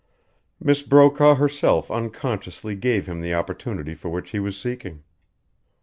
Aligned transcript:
Miss 0.59 0.81
Brokaw 0.81 1.35
herself 1.35 1.91
unconsciously 1.91 2.73
gave 2.73 3.05
him 3.05 3.21
the 3.21 3.35
opportunity 3.35 3.93
for 3.93 4.09
which 4.09 4.31
he 4.31 4.39
was 4.39 4.57
seeking. 4.59 5.03